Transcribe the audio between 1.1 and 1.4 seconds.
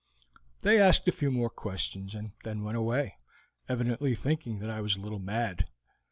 few